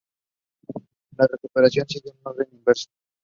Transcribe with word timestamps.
La 1.15 1.27
recuperación 1.27 1.87
sigue 1.87 2.09
un 2.09 2.17
orden 2.23 2.47
inverso. 2.53 2.89